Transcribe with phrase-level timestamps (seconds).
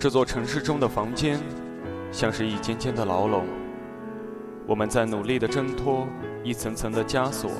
[0.00, 1.40] 这座城市中的房间，
[2.12, 3.44] 像是一间间的牢笼，
[4.64, 6.06] 我们在努力的挣脱
[6.44, 7.50] 一层层的枷锁，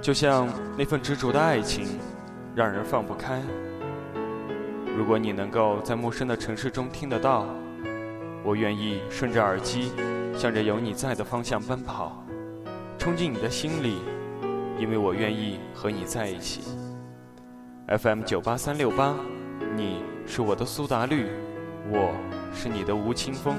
[0.00, 0.46] 就像
[0.78, 1.98] 那份执着的爱情，
[2.54, 3.42] 让人放不开。
[4.96, 7.44] 如果你能够在陌生的城市中听得到，
[8.44, 9.90] 我愿意顺着耳机，
[10.36, 12.24] 向着有你在的方向奔跑，
[12.96, 13.96] 冲进你的心里，
[14.78, 16.62] 因为我愿意和你在一起。
[17.88, 19.16] FM 九八三六八。
[19.76, 21.26] 你是我的苏打绿，
[21.90, 22.14] 我
[22.54, 23.56] 是你的吴青峰。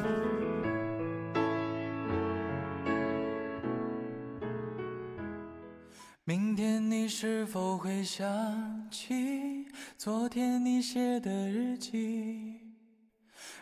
[6.24, 12.62] 明天你是否会想起昨天你写的日记？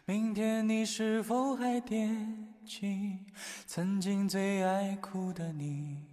[0.06, 3.18] 明天你是否还惦记
[3.66, 6.13] 曾经最爱哭的你？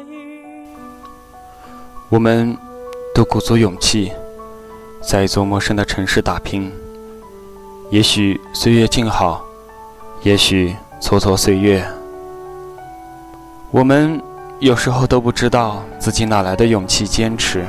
[2.11, 2.57] 我们
[3.15, 4.11] 都鼓足勇气，
[5.01, 6.69] 在一座陌生的城市打拼。
[7.89, 9.45] 也许岁月静好，
[10.21, 11.81] 也许蹉跎岁月。
[13.71, 14.21] 我们
[14.59, 17.65] 有时候都不知道自己哪来的勇气坚持，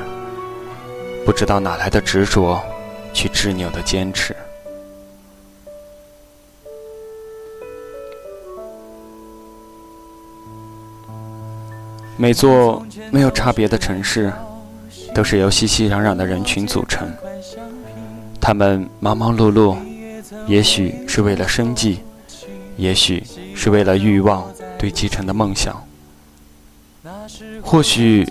[1.24, 2.60] 不知道哪来的执着
[3.12, 4.34] 去执拗的坚持。
[12.16, 14.32] 每座没有差别的城市，
[15.14, 17.08] 都是由熙熙攘攘的人群组成。
[18.41, 19.77] 他们忙忙碌碌，
[20.46, 22.00] 也许是为了生计，
[22.77, 23.22] 也许
[23.55, 24.44] 是为了欲望
[24.78, 25.84] 对继承的梦想，
[27.62, 28.27] 或许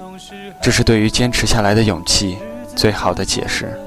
[0.62, 2.38] 这是对于坚持下来的勇气
[2.76, 3.78] 最好的解释。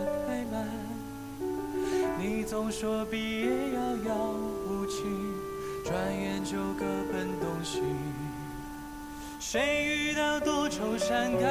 [9.47, 11.43] 谁遇到多愁善感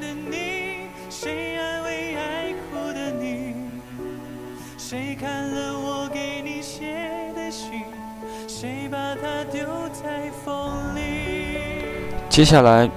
[0.00, 3.54] 的你谁安慰爱哭的你？
[4.76, 7.84] 谁看了我给你写的信
[8.48, 12.10] 谁把它丢在风里？
[12.28, 12.90] 接下来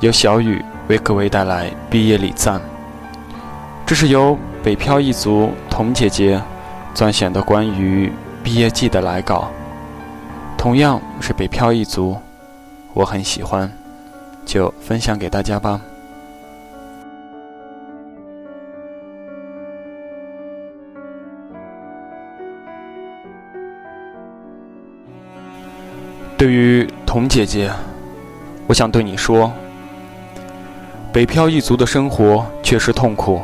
[0.00, 2.60] 由小雨为各位带来毕业礼赞。
[3.86, 6.40] 这是由北漂一族童姐姐
[6.94, 8.12] 撰写的关于
[8.44, 9.50] 毕业季的来稿。
[10.58, 12.14] 同样是北漂一族
[12.92, 13.68] 我很喜欢。
[14.44, 15.80] 就分享给大家吧。
[26.36, 27.70] 对于童姐姐。
[28.66, 29.52] 我想对你说，
[31.12, 33.42] 北漂一族的生活确实痛苦，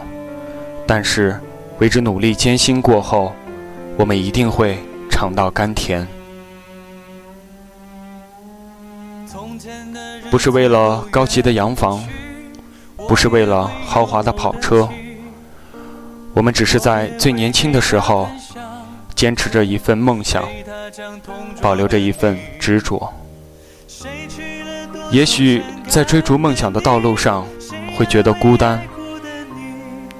[0.87, 1.39] 但是
[1.79, 3.31] 为之努力艰辛过后，
[3.99, 4.79] 我们一定会
[5.11, 6.09] 尝到甘甜。
[10.31, 12.03] 不是为了高级的洋房，
[13.09, 14.89] 不是为了豪华的跑车，
[16.33, 18.29] 我们只是在最年轻的时候，
[19.17, 20.45] 坚持着一份梦想，
[21.61, 23.13] 保留着一份执着。
[25.11, 27.45] 也许在追逐梦想的道路上
[27.97, 28.81] 会觉得孤单，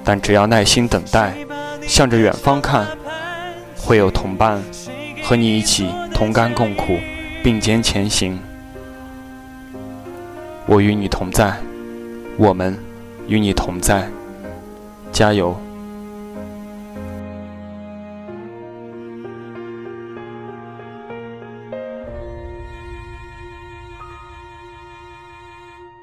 [0.03, 1.33] 但只要耐心等待，
[1.87, 2.85] 向着远方看，
[3.77, 4.61] 会有同伴
[5.23, 6.99] 和你一起同甘共苦，
[7.41, 8.37] 并肩前行。
[10.73, 11.57] 我与你同在，
[12.37, 12.73] 我们
[13.27, 14.07] 与你同在，
[15.11, 15.53] 加油！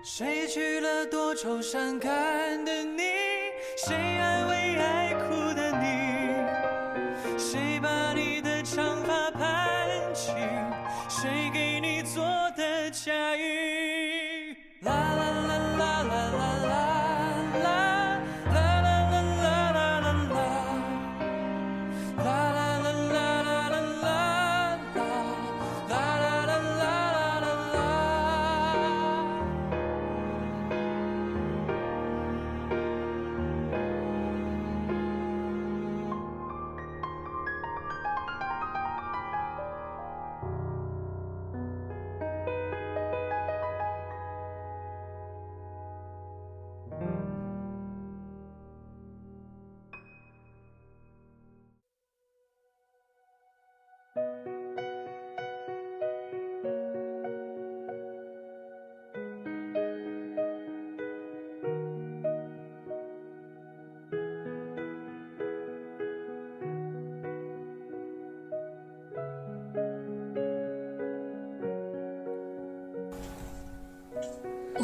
[0.03, 3.05] 谁娶了多愁善感的你，
[3.75, 5.28] 谁安慰爱哭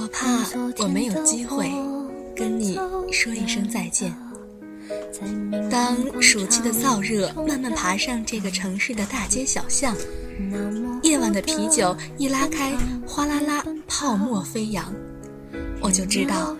[0.08, 0.46] 怕
[0.79, 1.70] 我没有机会
[2.37, 2.79] 跟你
[3.12, 4.14] 说一声再见。
[5.70, 9.96] 当暑气的燥热慢慢爬上这个城市的大街小巷，
[11.02, 12.73] 夜晚的啤酒一拉开，
[13.06, 14.93] 哗啦啦，泡沫飞扬，
[15.81, 16.56] 我就知道，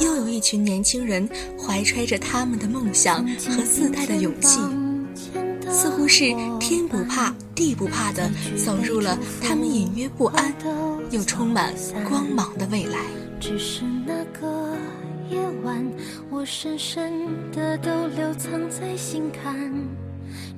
[0.00, 4.58] 又有一群年轻人怀揣着他们的梦想和自带的勇气，
[5.70, 6.34] 似乎是
[6.68, 10.52] 天不怕地不怕的走入了他们隐约不安
[11.10, 11.72] 又充满
[12.06, 12.98] 光芒的未来。
[13.40, 14.76] 只是那个
[15.30, 15.82] 夜晚，
[16.28, 17.10] 我深深
[17.52, 19.72] 的都留藏在心坎。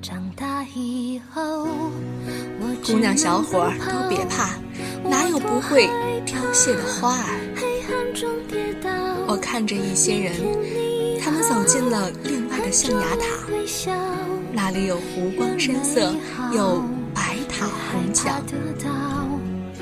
[0.03, 1.69] 长大以后，
[2.85, 4.59] 姑娘小伙儿都别怕，
[5.09, 5.89] 哪有不会
[6.27, 7.39] 凋谢的花儿？
[9.29, 10.33] 我看着一些人，
[11.21, 13.27] 他们走进了另外的象牙塔，
[14.53, 16.15] 那里有湖光山色，
[16.53, 16.83] 有
[17.15, 18.43] 白塔红墙，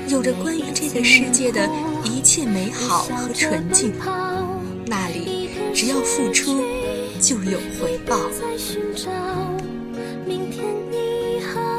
[0.07, 1.69] 有着关于这个世界的
[2.03, 3.91] 一切美好和纯净。
[4.85, 6.61] 那里只要付出，
[7.19, 8.17] 就有回报。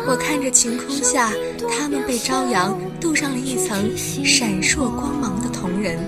[0.07, 1.33] 我看着晴空下，
[1.69, 5.99] 他们被朝阳镀上了一层闪烁光芒的瞳仁，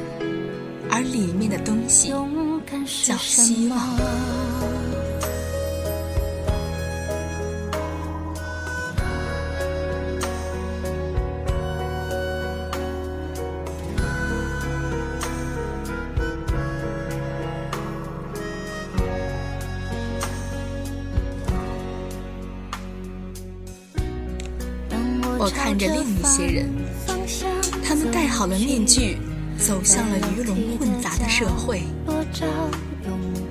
[0.91, 2.13] 而里面的东西
[3.05, 3.79] 叫希望。
[25.83, 26.69] 着另一些人，
[27.83, 29.19] 他们戴好了面具，
[29.59, 31.83] 走向了鱼龙混杂的社会。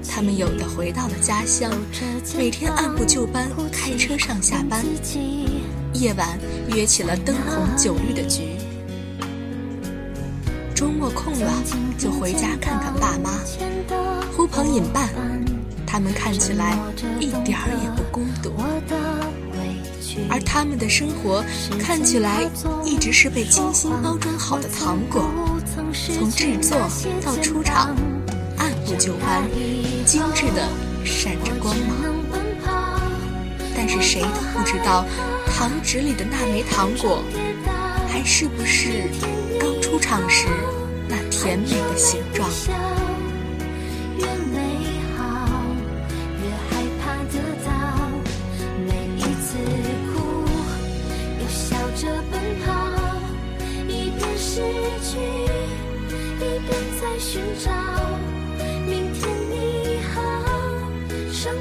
[0.10, 1.70] 他们有的回到了家乡，
[2.38, 4.86] 每天按部就班开车上下班，
[5.94, 6.40] 夜晚
[6.74, 8.44] 约起了灯红酒绿的局。
[10.74, 11.52] 周末空了
[11.98, 13.32] 就回家看看爸妈，
[14.38, 15.10] 呼朋引伴，
[15.86, 16.78] 他们看起来
[17.20, 18.54] 一点儿也不孤独。
[20.30, 21.44] 而他们的生活
[21.80, 22.50] 看起来
[22.86, 25.26] 一直是被精心包装好的糖果，
[26.16, 26.78] 从制作
[27.24, 27.96] 到出厂，
[28.58, 29.44] 按部就班，
[30.06, 30.68] 精致的
[31.06, 32.14] 闪着光芒。
[33.76, 35.06] 但是谁都不知道，
[35.48, 37.24] 糖纸里的那枚糖果，
[38.08, 39.10] 还是不是
[39.60, 40.48] 刚出厂时
[41.08, 42.50] 那甜美的形状。
[54.54, 54.58] 失
[55.02, 56.70] 去一边
[57.00, 57.72] 在寻找
[58.86, 60.22] 明天你好
[61.32, 61.56] 生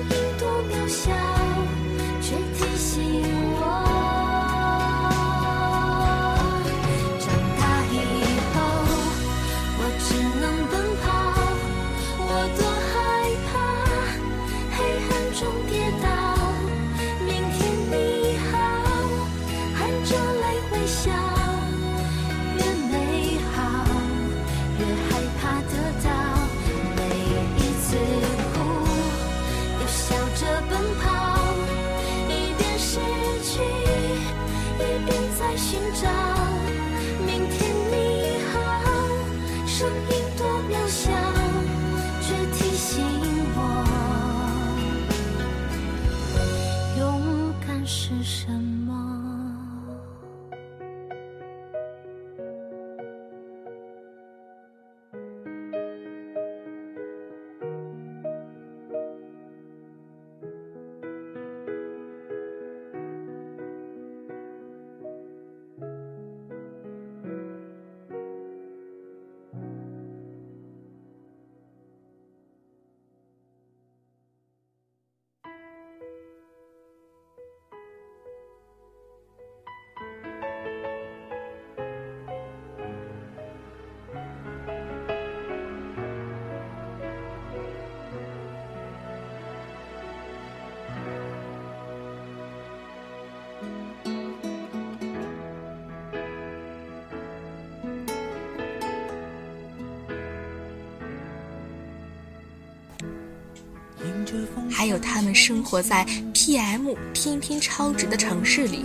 [104.70, 108.84] 还有他们生活在 PM 天天超值的城市里，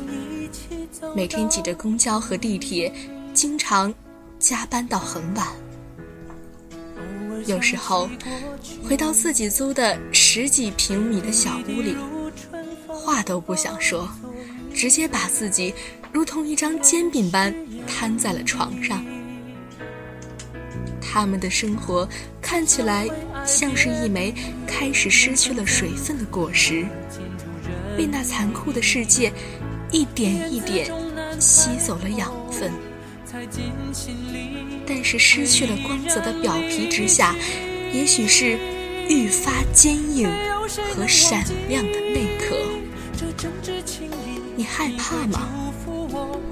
[1.15, 2.91] 每天挤着公交和地铁，
[3.33, 3.93] 经常
[4.39, 5.47] 加班到很晚。
[7.45, 8.09] 有时候
[8.83, 11.95] 回到自己租的十几平米的小屋里，
[12.87, 14.09] 话都不想说，
[14.73, 15.73] 直接把自己
[16.11, 17.53] 如同一张煎饼般
[17.85, 19.05] 摊在了床上。
[20.99, 22.07] 他们的生活
[22.41, 23.07] 看起来
[23.45, 24.33] 像是一枚
[24.67, 26.85] 开始失去了水分的果实，
[27.97, 29.31] 被那残酷的世界
[29.91, 30.91] 一点一点
[31.39, 32.71] 吸走了养分。
[34.87, 37.35] 但是失去了光泽的表皮之下，
[37.93, 38.57] 也许是
[39.09, 40.29] 愈发坚硬
[40.93, 42.55] 和闪亮的内壳。
[44.55, 45.49] 你害怕吗？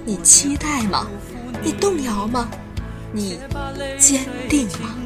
[0.05, 1.07] 你期待吗？
[1.63, 2.49] 你动摇吗？
[3.13, 3.39] 你
[3.97, 4.97] 坚定吗？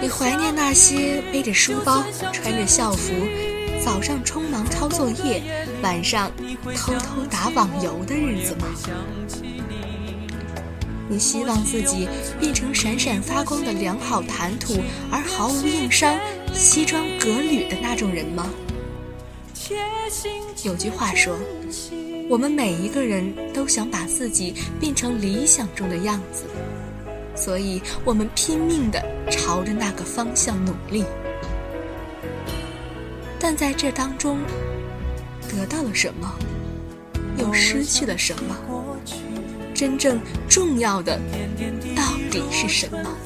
[0.00, 3.12] 你怀念那些背着书包、穿着校服、
[3.84, 5.42] 早上匆忙抄作业、
[5.82, 6.30] 晚上
[6.76, 8.66] 偷偷打网游的日子吗？
[11.08, 12.08] 你希望自己
[12.40, 14.80] 变成闪闪发光的良好谈吐
[15.10, 16.18] 而毫无硬伤、
[16.52, 18.50] 西装革履的那种人吗？
[20.64, 21.38] 有句话说。
[22.30, 26.44] 我们每一个人都想把自己变成理想中的样子，
[27.34, 31.04] 所以我们拼命地朝着那个方向努力。
[33.38, 34.38] 但在这当中，
[35.48, 36.32] 得到了什么，
[37.36, 38.56] 又失去了什么？
[39.74, 41.18] 真正重要的
[41.96, 43.16] 到底是什么？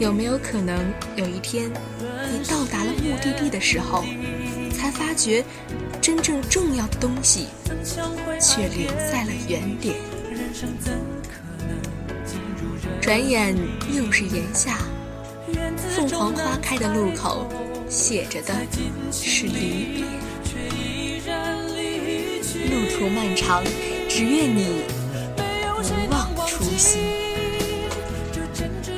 [0.00, 0.78] 有没有可能
[1.16, 1.70] 有一天，
[2.32, 4.04] 你到达了目的地的时候，
[4.72, 5.44] 才发觉？
[6.00, 7.48] 真正重要的东西，
[8.40, 9.96] 却留在了原点。
[13.08, 13.56] 转眼
[13.90, 14.76] 又是炎夏，
[15.96, 17.46] 凤凰花开的路口，
[17.88, 18.54] 写着的
[19.10, 20.04] 是离别。
[22.66, 23.64] 路途漫长，
[24.10, 24.82] 只愿你
[25.34, 25.42] 不
[26.10, 27.00] 忘初心。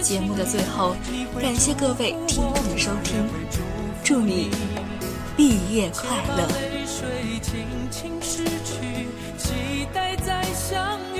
[0.02, 0.96] 节目的最后，
[1.40, 3.24] 感谢各位听众的收听，
[4.02, 4.50] 祝你
[5.36, 6.48] 毕业快乐。
[9.38, 11.19] 期待再相遇。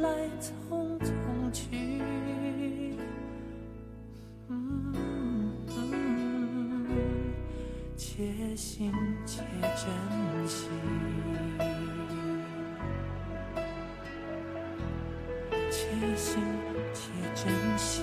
[0.00, 0.08] 来，
[0.40, 1.60] 匆匆去。
[7.96, 8.92] 且行
[9.26, 9.42] 且
[9.76, 10.68] 珍惜。
[15.70, 15.76] 且
[16.16, 16.42] 行
[16.94, 18.02] 且珍惜，